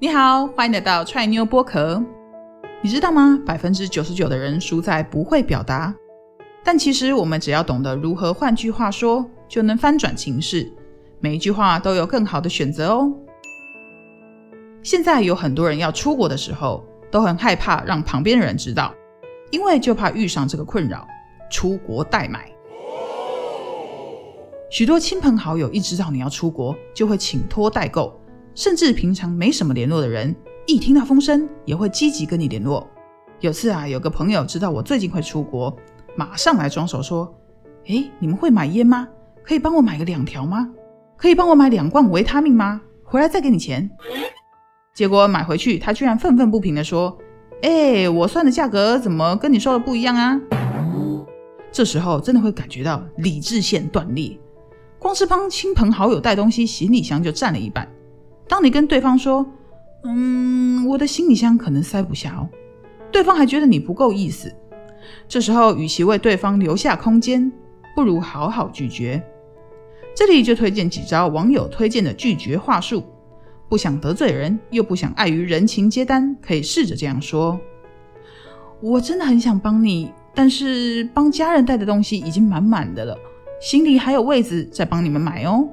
[0.00, 2.00] 你好，欢迎来到踹妞剥壳。
[2.80, 3.36] 你知道吗？
[3.44, 5.92] 百分之九十九的人输在不会表达，
[6.62, 10.72] 但其实我们只要懂得如何换句话说，就能翻转情势。
[11.18, 13.12] 每一句话都有更好的选择哦。
[14.84, 18.94] 现在有很多人要出国的时候，都很害怕让旁边的人知道，
[19.50, 21.04] 因为就怕遇上这个困扰——
[21.50, 22.48] 出国代买。
[24.70, 28.16] 许多亲朋好友一知道你要出国，就会请托代购。
[28.54, 30.34] 甚至平常没什么联络的人，
[30.66, 32.88] 一听到风声也会积极跟你联络。
[33.40, 35.76] 有次啊，有个朋友知道我最近会出国，
[36.16, 37.32] 马上来装手说
[37.86, 39.06] ：“哎，你们会买烟吗？
[39.44, 40.68] 可以帮我买个两条吗？
[41.16, 42.80] 可以帮我买两罐维他命吗？
[43.04, 43.88] 回来再给你钱。”
[44.92, 47.16] 结果买回去，他居然愤愤不平地说
[47.62, 50.40] ：“哎，我算的价格怎么跟你说的不一样啊？”
[51.70, 54.36] 这时候真的会感觉到理智线断裂，
[54.98, 57.88] 光是帮亲朋好友带东西，行李箱就占了一半。
[58.48, 59.46] 当你跟对方说
[60.04, 62.48] ：“嗯，我的行李箱可能塞不下哦。”
[63.12, 64.52] 对方还觉得你不够意思。
[65.28, 67.50] 这时候，与其为对方留下空间，
[67.94, 69.22] 不如好好拒绝。
[70.14, 73.04] 这里就推荐几招网友推荐的拒绝话术。
[73.68, 77.60] 不想得罪人，又不想碍于人情接单，可以试着这样说
[78.80, 83.16] ：“我真的很想帮你，但是帮家人带的东西已经满满的了，
[83.60, 85.68] 行李还有位子，再帮你们买哦。”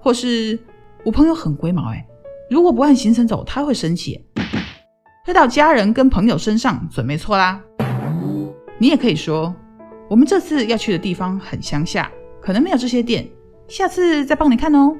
[0.00, 0.58] 或是
[1.04, 2.06] 我朋友很龟毛，哎。
[2.48, 4.24] 如果不按行程走，他会生气。
[5.24, 7.60] 推到家人跟朋友身上准没错啦。
[8.78, 9.52] 你也可以说，
[10.08, 13.28] 我们这次要去的地方很乡下，可能没有这些店，
[13.66, 14.94] 下次再帮你看哦。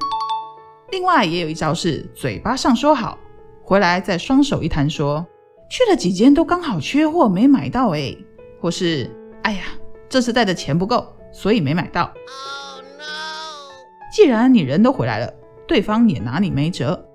[0.91, 3.17] 另外也有一招是嘴巴上说好，
[3.63, 5.25] 回来再双手一摊说，
[5.69, 8.13] 去了几间都刚好缺货没买到哎，
[8.59, 9.09] 或是
[9.43, 9.63] 哎呀，
[10.09, 12.11] 这次带的钱不够，所以没买到。
[14.13, 15.33] 既然你人都回来了，
[15.65, 17.06] 对方也拿你没辙。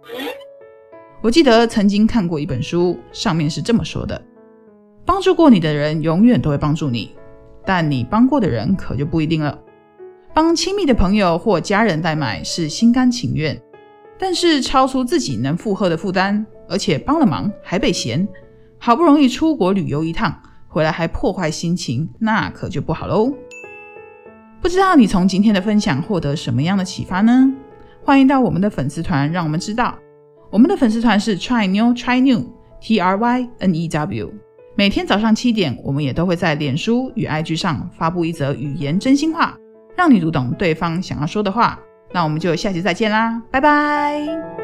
[1.23, 4.20] 我记得曾经看过一本书，上面是这么说的：
[5.06, 7.14] 帮助过你的人永远都会帮助你，
[7.64, 9.57] 但你帮过的人可就不一定了。
[10.35, 13.57] 帮亲密的朋友或家人代买是心甘情愿，
[14.19, 18.27] 但是超出自己能负荷的负担，而且帮了忙还被嫌，
[18.79, 20.36] 好不容易出国旅游一趟，
[20.67, 23.33] 回来还破坏心情，那可就不好喽。
[24.61, 27.48] 不知道你从今天的分享获得什么样的启发呢？
[28.05, 29.97] 欢迎到我们的粉丝团，让我们知道。
[30.52, 32.45] 我们的粉丝团是 Try New Try New
[32.79, 34.30] T R Y N E W。
[34.77, 39.57] 每天早上七点，我们也都会在脸书与 IG 上发布一则语言真心话，
[39.96, 41.80] 让你读懂对方想要说的话。
[42.12, 44.61] 那我们就下期再见啦，拜拜。